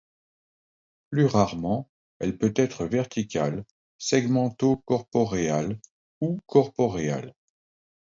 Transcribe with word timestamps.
Plus 1.11 1.27
rarement, 1.27 1.87
elle 2.17 2.35
peut 2.35 2.55
être 2.57 2.87
verticale, 2.87 3.65
segmento-corporéale 3.99 5.79
ou 6.21 6.39
corporéale. 6.47 7.35